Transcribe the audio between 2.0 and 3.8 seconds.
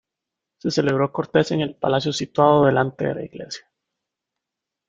situado delante de la Iglesia.